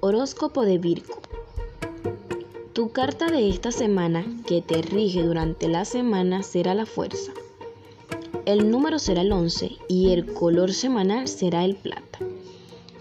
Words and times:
Horóscopo 0.00 0.62
de 0.64 0.78
Virgo. 0.78 1.14
Tu 2.72 2.92
carta 2.92 3.26
de 3.32 3.48
esta 3.48 3.72
semana 3.72 4.24
que 4.46 4.62
te 4.62 4.80
rige 4.80 5.24
durante 5.24 5.66
la 5.66 5.84
semana 5.84 6.44
será 6.44 6.76
la 6.76 6.86
fuerza. 6.86 7.32
El 8.46 8.70
número 8.70 9.00
será 9.00 9.22
el 9.22 9.32
11 9.32 9.72
y 9.88 10.10
el 10.10 10.32
color 10.34 10.72
semanal 10.72 11.26
será 11.26 11.64
el 11.64 11.74
plata. 11.74 12.20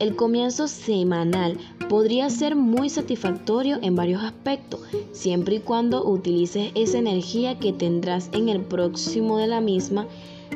El 0.00 0.16
comienzo 0.16 0.66
semanal 0.66 1.58
podría 1.88 2.28
ser 2.28 2.56
muy 2.56 2.90
satisfactorio 2.90 3.78
en 3.82 3.94
varios 3.94 4.24
aspectos, 4.24 4.80
siempre 5.12 5.56
y 5.56 5.60
cuando 5.60 6.04
utilices 6.04 6.72
esa 6.74 6.98
energía 6.98 7.60
que 7.60 7.72
tendrás 7.72 8.30
en 8.32 8.48
el 8.48 8.62
próximo 8.62 9.38
de 9.38 9.46
la 9.46 9.60
misma 9.60 10.08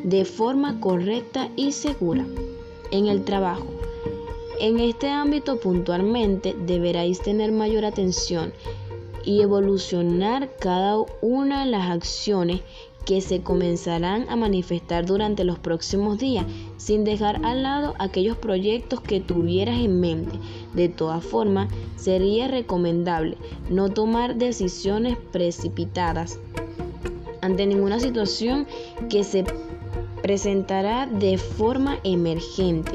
de 0.03 0.25
forma 0.25 0.80
correcta 0.80 1.48
y 1.55 1.71
segura. 1.71 2.27
En 2.91 3.07
el 3.07 3.25
trabajo. 3.25 3.67
En 4.61 4.79
este 4.79 5.08
ámbito 5.08 5.58
puntualmente 5.58 6.54
deberáis 6.67 7.21
tener 7.21 7.50
mayor 7.50 7.85
atención 7.85 8.53
y 9.25 9.40
evolucionar 9.40 10.50
cada 10.58 10.99
una 11.21 11.64
de 11.64 11.71
las 11.71 11.90
acciones 11.90 12.61
que 13.04 13.21
se 13.21 13.43
comenzarán 13.43 14.29
a 14.29 14.36
manifestar 14.36 15.04
durante 15.04 15.45
los 15.45 15.59
próximos 15.59 16.18
días, 16.18 16.46
sin 16.76 17.04
dejar 17.04 17.45
al 17.45 17.62
lado 17.62 17.95
aquellos 17.98 18.36
proyectos 18.36 19.00
que 19.00 19.21
tuvieras 19.21 19.79
en 19.79 20.00
mente. 20.00 20.39
De 20.73 20.89
todas 20.89 21.23
formas, 21.25 21.68
sería 21.96 22.48
recomendable 22.48 23.36
no 23.68 23.90
tomar 23.90 24.36
decisiones 24.36 25.18
precipitadas 25.32 26.39
ante 27.43 27.67
ninguna 27.67 28.00
situación 28.00 28.67
que 29.11 29.23
se 29.23 29.45
presentará 30.23 31.07
de 31.07 31.36
forma 31.36 31.98
emergente. 32.05 32.92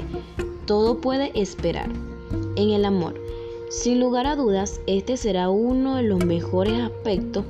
Todo 0.70 1.02
puede 1.02 1.31
esperar. 1.34 1.89
En 2.56 2.70
el 2.70 2.86
amor, 2.86 3.20
sin 3.72 4.00
lugar 4.00 4.28
a 4.28 4.36
dudas, 4.36 4.81
este 4.86 5.17
será 5.17 5.50
uno 5.50 5.95
de 5.95 6.03
los 6.03 6.23
mejores 6.23 6.80
aspectos 6.80 7.44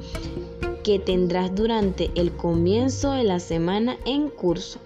que 0.85 0.99
tendrás 0.99 1.53
durante 1.53 2.11
el 2.15 2.31
comienzo 2.31 3.11
de 3.11 3.25
la 3.25 3.41
semana 3.41 3.97
en 4.05 4.29
curso, 4.29 4.79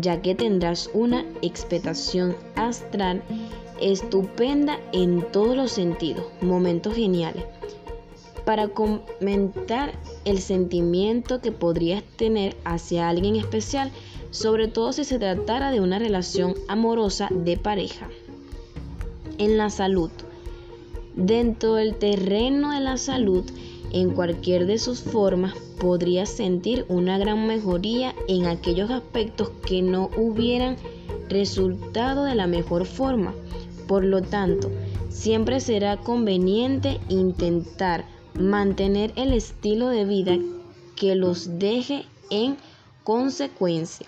ya 0.00 0.20
que 0.20 0.34
tendrás 0.34 0.90
una 0.94 1.24
expectación 1.42 2.34
astral 2.56 3.22
estupenda 3.80 4.80
en 4.92 5.22
todos 5.30 5.56
los 5.56 5.70
sentidos, 5.70 6.24
momentos 6.40 6.92
geniales. 6.96 7.44
Para 8.44 8.66
comentar 8.66 9.92
el 10.24 10.40
sentimiento 10.40 11.40
que 11.40 11.52
podrías 11.52 12.02
tener 12.16 12.56
hacia 12.64 13.08
alguien 13.08 13.36
especial, 13.36 13.92
sobre 14.36 14.68
todo 14.68 14.92
si 14.92 15.04
se 15.04 15.18
tratara 15.18 15.70
de 15.70 15.80
una 15.80 15.98
relación 15.98 16.54
amorosa 16.68 17.28
de 17.30 17.56
pareja. 17.56 18.06
En 19.38 19.56
la 19.56 19.70
salud. 19.70 20.10
Dentro 21.14 21.76
del 21.76 21.94
terreno 21.94 22.72
de 22.72 22.80
la 22.80 22.98
salud, 22.98 23.44
en 23.92 24.10
cualquier 24.10 24.66
de 24.66 24.76
sus 24.76 25.00
formas, 25.00 25.54
podrías 25.78 26.28
sentir 26.28 26.84
una 26.88 27.16
gran 27.16 27.46
mejoría 27.46 28.14
en 28.28 28.44
aquellos 28.44 28.90
aspectos 28.90 29.48
que 29.64 29.80
no 29.80 30.10
hubieran 30.18 30.76
resultado 31.30 32.24
de 32.24 32.34
la 32.34 32.46
mejor 32.46 32.84
forma. 32.84 33.32
Por 33.88 34.04
lo 34.04 34.20
tanto, 34.20 34.70
siempre 35.08 35.60
será 35.60 35.96
conveniente 35.96 37.00
intentar 37.08 38.04
mantener 38.38 39.14
el 39.16 39.32
estilo 39.32 39.88
de 39.88 40.04
vida 40.04 40.36
que 40.94 41.14
los 41.14 41.58
deje 41.58 42.04
en 42.28 42.58
consecuencia 43.02 44.06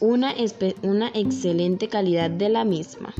una, 0.00 0.34
una 0.82 1.10
excelente 1.14 1.88
calidad 1.88 2.30
de 2.30 2.48
la 2.48 2.64
misma. 2.64 3.14